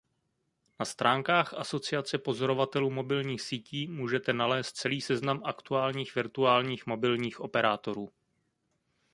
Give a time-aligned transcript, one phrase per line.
[0.79, 8.09] Na stránkách Asociace pozorovatelů mobilních sítí můžete nalézt celý seznam aktuálních virtuálních mobilních operátorů.